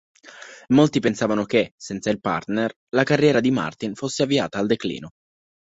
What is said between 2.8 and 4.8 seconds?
la carriera di Martin fosse avviata al